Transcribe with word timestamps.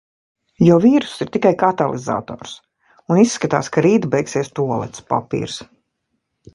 Jo 0.67 0.77
vīruss 0.85 1.19
ir 1.25 1.29
tikai 1.35 1.51
katalizators. 1.63 2.55
Un 3.15 3.23
izskatās, 3.27 3.73
ka 3.77 3.87
rīt 3.89 4.11
beigsies 4.17 4.53
tualetes 4.61 5.09
papīrs. 5.15 5.65